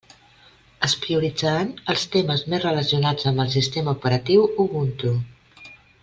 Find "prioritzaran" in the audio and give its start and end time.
1.03-1.67